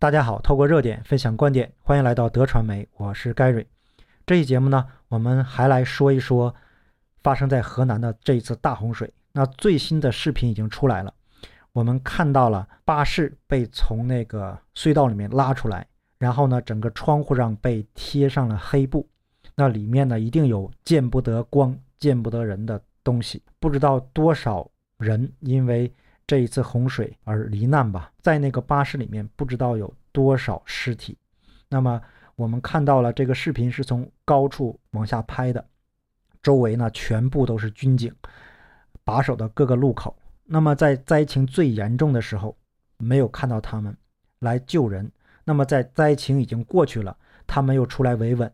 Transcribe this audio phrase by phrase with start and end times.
[0.00, 3.66] 大家好，透过热点分享观点，欢迎来到德传媒，我是 Gary。
[4.24, 6.54] 这一节目呢，我们还来说一说
[7.20, 9.12] 发生在河南的这一次大洪水。
[9.32, 11.12] 那最新的视频已经出来了，
[11.72, 15.84] 我们看到了巴士被从那个隧道里面拉出来，
[16.20, 19.04] 然后呢，整个窗户上被贴上了黑布，
[19.56, 25.92] 那里面呢一定有见不得光、见不得人的东西，不知道多少人因为。
[26.28, 31.16] 这一次洪水而罹难吧，在那个巴士里面不知道有多少尸体。
[31.70, 31.98] 那么
[32.36, 35.66] 我们看到了这个视频是从高处往下拍的，
[36.42, 38.14] 周围呢全部都是军警
[39.04, 40.14] 把守的各个路口。
[40.44, 42.54] 那么在灾情最严重的时候，
[42.98, 43.96] 没有看到他们
[44.40, 45.10] 来救人。
[45.44, 47.16] 那么在灾情已经过去了，
[47.46, 48.52] 他们又出来维稳。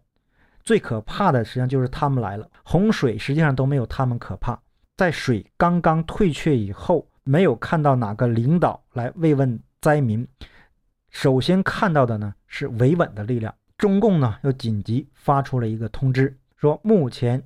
[0.62, 4.56] 最可怕的实际上就是他们来了，洪水实际上都没有他们可怕。
[4.96, 7.04] 在水刚刚退却以后。
[7.24, 10.26] 没有看到哪个领导来慰问灾民，
[11.10, 13.54] 首先看到的呢是维稳的力量。
[13.76, 17.42] 中共呢又紧急发出了一个通知，说目前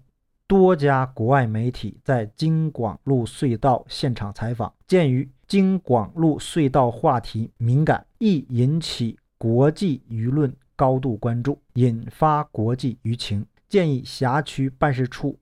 [0.47, 15.39] 多家国外媒体在京广路隧道现场采访，鉴于京广路隧道话题敏感，易引起国际舆论高度关注，引发国际舆情，建议辖区办事处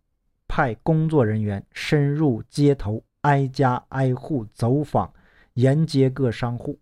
[0.46, 3.02] 派工作人员深入街头。
[3.26, 5.12] 挨家挨户走访，
[5.54, 6.78] 沿街各商户，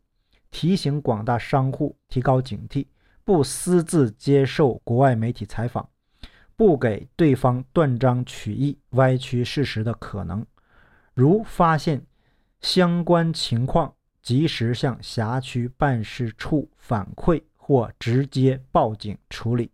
[0.50, 2.86] 提醒广大商户提高警惕，
[3.24, 5.88] 不私自接受国外媒体采访，
[6.54, 10.44] 不给对方断章取义、歪曲事实的可能。
[11.14, 12.04] 如发现
[12.60, 19.70] 相关情况，及时向辖区办事处反馈或直接报警处理。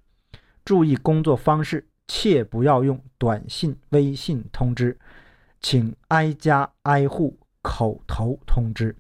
[0.65, 4.97] 注意工作方式，切不要用短信、微信通知。
[5.61, 8.97] 请挨家挨户口头通知，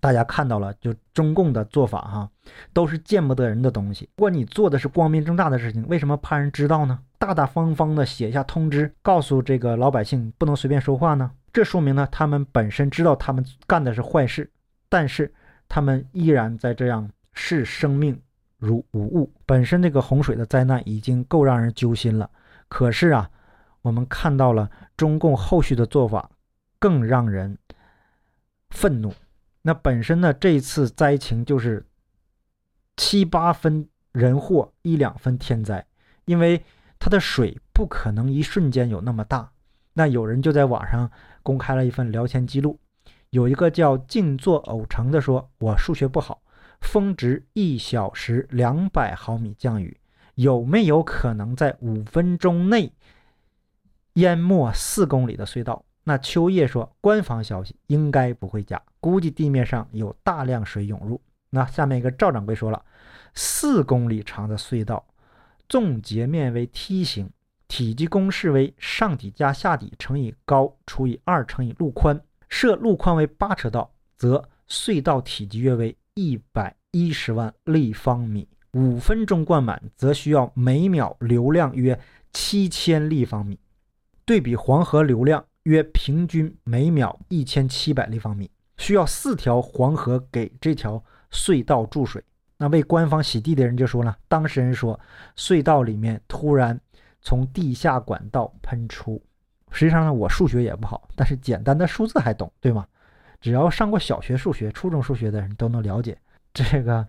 [0.00, 2.28] 大家看到了，就中共的做法哈，
[2.72, 4.08] 都是见不得人的东西。
[4.16, 6.98] 如果你做的是光明正大的事情，为什么怕人知道呢？
[7.18, 11.30] 大大方方的写下通知，告诉这个老百姓不能随便说话呢？
[11.52, 14.50] 这说明呢，他们本身知道他们干的是坏事，
[14.88, 15.32] 但是
[15.68, 18.20] 他们依然在这样视生命
[18.58, 19.32] 如无物。
[19.46, 22.28] 本身这个洪水的灾难已经够让人揪心了，
[22.68, 23.30] 可是啊。
[23.86, 26.28] 我们看到了中共后续的做法，
[26.80, 27.56] 更让人
[28.70, 29.14] 愤怒。
[29.62, 31.86] 那本身呢，这次灾情就是
[32.96, 35.86] 七八分人祸，一两分天灾，
[36.24, 36.64] 因为
[36.98, 39.52] 它的水不可能一瞬间有那么大。
[39.92, 41.08] 那有人就在网上
[41.44, 42.80] 公开了一份聊天记录，
[43.30, 46.42] 有一个叫静坐偶成的说：“我数学不好，
[46.80, 49.96] 峰值一小时两百毫米降雨，
[50.34, 52.92] 有没有可能在五分钟内？”
[54.16, 61.20] 淹没四公里的隧道，那秋叶说，官方消息应该不会假，估计地面上有大量水涌入。
[61.50, 62.82] 那下面一个赵掌柜说了，
[63.34, 65.04] 四公里长的隧道，
[65.68, 67.30] 纵截面为梯形，
[67.68, 78.48] 体积公式为上底加下底乘以高除以二乘以路宽，设路宽为八车道，则隧道体积约为一百一十万立方米。
[78.72, 81.98] 五分钟灌满，则需要每秒流量约
[82.32, 83.58] 七千立方米。
[84.26, 92.22] 对比黄河流量约平均每秒一千七百立方米，需要四条黄河给这条隧道注水。
[92.58, 94.98] 那为官方洗地的人就说了，当事人说
[95.36, 96.78] 隧道里面突然
[97.22, 99.22] 从地下管道喷出。
[99.70, 102.84] 实际上呢，我数学也不好，但是简单的数字还懂，对吗？
[103.40, 106.18] 只要上过小学数学、初中数学的人都能了解，
[106.52, 107.06] 这个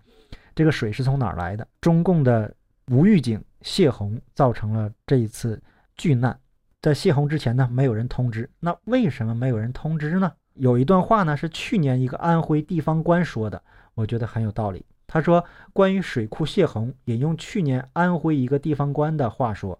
[0.54, 1.66] 这个水是从哪儿来的？
[1.80, 2.54] 中共的
[2.92, 5.60] 无预警泄洪造成了这一次
[5.96, 6.38] 巨难。
[6.88, 8.48] 在泄洪之前呢，没有人通知。
[8.60, 10.32] 那为什么没有人通知呢？
[10.54, 13.62] 有一段话呢，是去年一个安徽地方官说的，
[13.92, 14.82] 我觉得很有道理。
[15.06, 15.44] 他说，
[15.74, 19.78] 关于水库泄洪，引用去年安徽一个地方官的话说：“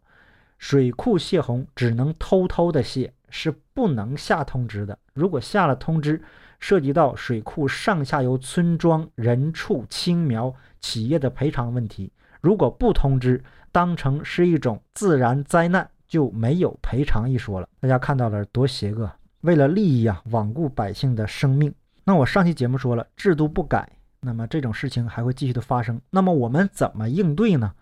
[0.59, 4.99] 水库泄洪只能偷偷的泄，是不能下通知的。
[5.15, 6.23] 如果下了通知，
[6.61, 12.13] 涉及到水库上下游村庄、人畜、青苗、企业的赔偿问题。
[12.43, 17.69] 如果不通知，当成是一种自然灾难。”就没有赔偿一说了。
[17.79, 19.11] 大家看到了多邪恶，
[19.43, 21.73] 为了利益啊，罔顾百姓的生命。
[22.05, 23.89] 那我上期节目说了，制度不改，
[24.21, 26.01] 那么这种事情还会继续的发生。
[26.11, 27.73] 那么我们怎么应对呢？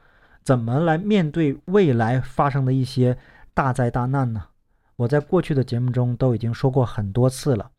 [0.43, 3.17] 怎么来面对未来发生的一些
[3.55, 4.43] 大灾大难呢？
[4.97, 7.71] 我在过去的节目中都已经说过很多次了。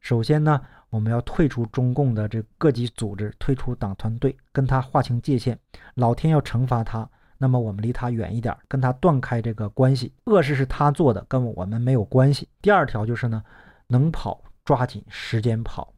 [0.00, 0.60] 首先呢，
[0.90, 5.58] 我们要退出中共的这各级组织，退出党团队，跟他划清界限。
[5.94, 7.08] 老天要惩罚他。
[7.38, 10.12] 那么我们离他远一点，跟他断开这个关系。
[10.24, 12.48] 恶事是他做的，跟我们没有关系。
[12.62, 13.42] 第二条就是呢，
[13.86, 15.92] 能跑抓紧时间跑。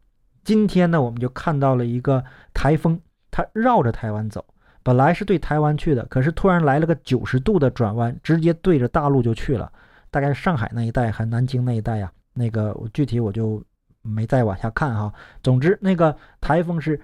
[0.45, 2.25] 今天呢，我们就看到了一个
[2.55, 3.01] 台风
[3.31, 4.45] 它绕着台湾走，
[4.83, 9.71] 本来是对台湾去的，可是突然来了个九十度的转弯，直接对着大陆就去了，
[10.11, 12.11] 大概上海那一带和南京那一带呀。
[12.33, 13.63] 那个我具体我就
[14.01, 15.13] 没再往下看哈。
[15.43, 16.99] 总之，那个台风是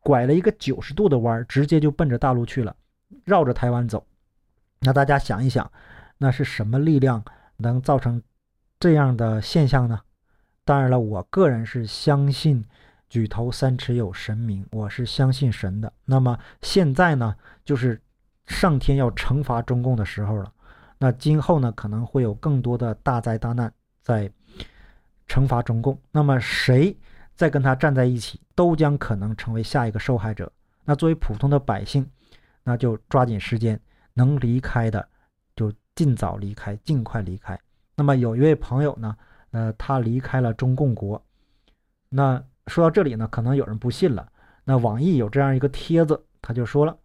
[0.00, 2.76] 拐了一个九十度的弯，直接就奔着大陆去了，
[3.24, 4.06] 绕着台湾走。
[4.80, 5.70] 那大家想一想，
[6.18, 7.24] 那是什么力量
[7.56, 8.22] 能造成
[8.78, 10.00] 这样的现象呢？
[10.64, 12.64] 当然了，我个人是相信
[13.08, 15.92] 举头三尺有神明，我是相信神的。
[16.04, 17.34] 那么现在呢，
[17.64, 18.00] 就是
[18.46, 20.52] 上天要惩罚中共的时候了。
[20.98, 23.72] 那今后呢，可能会有更多的大灾大难
[24.02, 24.30] 在
[25.28, 25.98] 惩罚中共。
[26.10, 26.96] 那么谁
[27.34, 30.50] 在跟他站在一起，都将可能成为下一个受害者。
[30.84, 32.08] 那作为普通的百姓，
[32.64, 33.80] 那就抓紧时间。
[34.16, 35.08] 能离开的
[35.56, 37.58] 就尽早离开，尽快离开。
[37.96, 39.16] 那么有一位朋友呢，
[39.50, 41.20] 呃，他离开了中共国。
[42.08, 44.28] 那说到这里呢，可能有人不信了。
[44.64, 46.96] 那网易有这样一个帖子，他就说了：“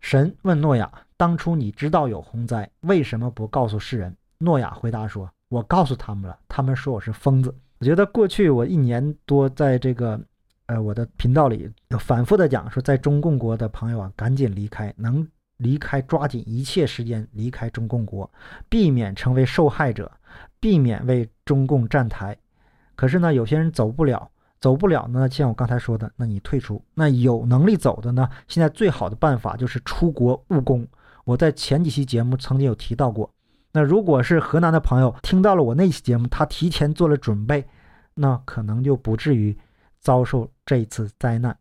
[0.00, 10.18] 神问诺亚，当初你知道有洪灾，为什么不告诉世人？”诺亚回答说：“我告诉他们了，他们说我是疯子。”我觉得过去我一年多在这个
[10.66, 15.26] 呃我的频道里反复的讲说，在中共国的朋友啊，赶紧离开，能。
[15.58, 18.28] 离开，抓紧一切时间离开中共国，
[18.68, 20.10] 避免成为受害者，
[20.58, 22.36] 避免为中共站台。
[22.96, 24.28] 可是呢，有些人走不了，
[24.60, 25.30] 走不了呢。
[25.30, 26.84] 像我刚才说的，那你退出。
[26.92, 28.28] 那有能力走的呢？
[28.48, 30.84] 现在最好的办法就是出国务工。
[31.24, 33.30] 我在前几期节目曾经有提到过。
[33.70, 37.64] 那如果是河南的朋友听到了我那期节目，他提前做了准备，
[38.14, 39.56] 那可能就不至于
[40.04, 41.56] 遭受这一次灾难。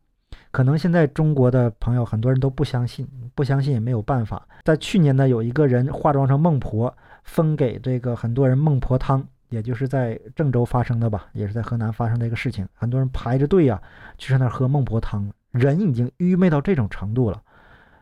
[0.52, 4.48] 可能现在中国的朋友很多人都不相信，不相信也没有办法。
[4.64, 12.68] 在去年呢，有一个人化妆成孟婆，分给这个很多人孟婆汤，也就是在郑州发生的吧，也是在河南发生的一个事情。
[12.74, 13.82] 很多人排着队呀，
[14.18, 17.42] 去上那儿喝孟婆汤，人已经愚昧到这种程度了。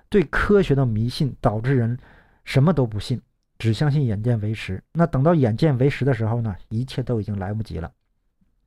[0.09, 1.97] 对科学的迷信导致人
[2.43, 3.21] 什么都不信，
[3.59, 4.83] 只相信眼见为实。
[4.91, 7.89] 那等到眼见为实的时候呢，一切都已经来不及了。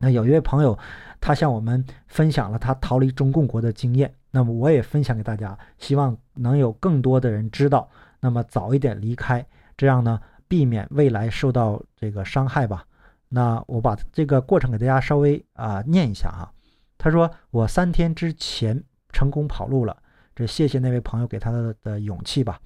[0.05, 0.79] 那有一位朋友，
[1.19, 4.13] 他向我们分享了他逃离中共国的经验。
[4.31, 7.89] 那么我也分享给大家，希望能有更多的人知道。
[8.21, 9.43] 那么早一点离开，
[9.79, 12.85] 这样呢，避免未来受到这个伤害吧。
[13.31, 16.53] 那我把这个过程给大家稍微啊念一下哈。
[16.99, 19.97] 他说：“我三天之前成功跑路了，
[20.37, 22.61] 这谢谢那位朋友给他的的勇气吧。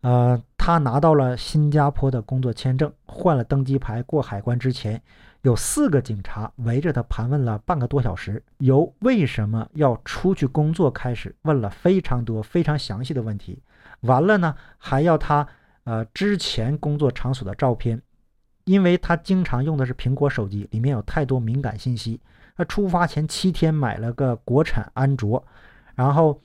[0.00, 5.00] 呃，他拿到了新加坡的工作签证，换了登机牌，过海关之前。”
[5.42, 13.62] 有四个警察围着他盘问了半个多小时，由为什么要出去工作开始，问了非常多、非常详细的问题。
[14.00, 15.46] 完了呢，还要他
[15.84, 18.02] 呃之前工作场所的照片，
[18.64, 22.20] 因为他经常用的是苹果手机，里面有太多敏感信息。
[22.56, 25.44] 他出发前七天买了个国产安卓，
[25.94, 26.40] 然后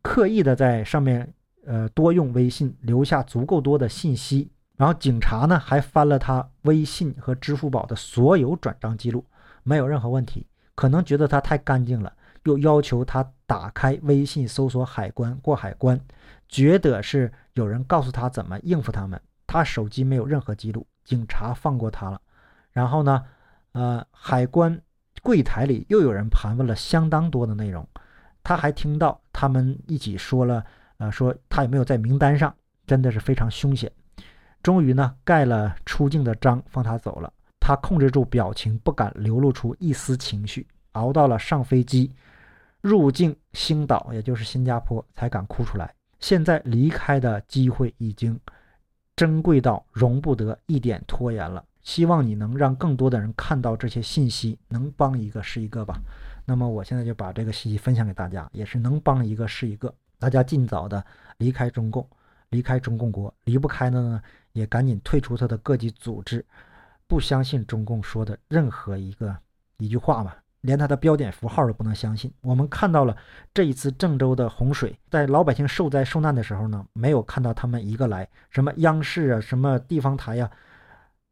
[0.00, 1.30] 刻意的在上面
[1.66, 4.50] 呃多用微信，留下足够多的信息。
[4.78, 9.22] 然后警察呢还翻了他微信和支付宝的所有转账记录，
[9.64, 10.46] 没有任何问题。
[10.74, 12.12] 可能觉得他太干净了，
[12.44, 16.00] 又要求他打开微信搜索海关过海关，
[16.48, 19.20] 觉得是有人告诉他怎么应付他们。
[19.48, 22.20] 他手机没有任何记录，警察放过他了。
[22.70, 23.24] 然后呢，
[23.72, 24.80] 呃，海关
[25.20, 27.84] 柜台里又有人盘问了相当多的内容，
[28.44, 30.64] 他还听到他们一起说了，
[30.98, 32.54] 呃，说他有没有在名单上，
[32.86, 33.90] 真的是非常凶险。
[34.62, 37.32] 终于呢，盖了出境的章，放他走了。
[37.60, 42.10] 他控制住表情，不敢流露出一丝情绪，熬到了上飞机，
[42.80, 45.94] 入境星岛，也就是新加坡，才敢哭出来。
[46.18, 48.38] 现在离开的机会已经
[49.14, 51.64] 珍贵到容不得一点拖延了。
[51.82, 55.98] 希望你能让更多的人看到这些信息，能帮一个是一个吧。
[56.44, 59.94] 那么我现在就把这个信息分享给大家，也是能帮一个是一个。
[60.18, 61.04] 大家尽早的
[61.36, 62.06] 离开中共，
[62.50, 64.22] 离开中共国，离不开的呢？
[64.52, 66.44] 也赶紧退出他的各级组织，
[67.06, 69.36] 不相信中共说的任何一个
[69.76, 72.32] 一句话吧，连他的标点符号都不能相信。
[72.40, 73.16] 我们看到了
[73.54, 80.50] 这一次郑州的洪水，在老百姓受灾受难的时候呢，没有看到他们一个来，什么央视啊，什么地方台呀，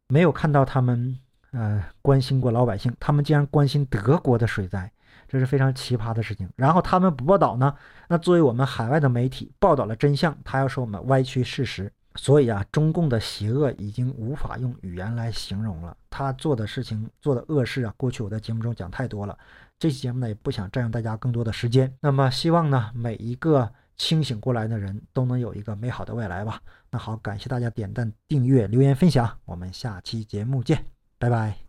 [0.07, 1.19] 没有看到他们
[1.51, 4.93] 呃关心过老百姓，他们竟然关心德国的水灾，
[5.29, 6.49] 这是非常奇葩的事情。
[6.57, 7.75] 然后他们不报道呢，
[8.09, 11.93] 那作为我们海外的媒体报道了真相，他要说我们歪曲事实。
[12.19, 15.95] 所以啊，中共的邪恶已经无法用语言来形容了。
[16.09, 19.37] 他做的事情、做的恶事啊，过去我在节目中讲太多了。
[19.79, 21.95] 这期节目呢，也不想占用大家更多的时间。
[22.01, 26.59] 那么，希望呢，每一个清醒过来的人都能有一个美好的未来吧。
[26.91, 30.87] 那好，感谢大家点赞、订阅、留言、分享，我们下期节目见，
[31.19, 31.66] 拜拜。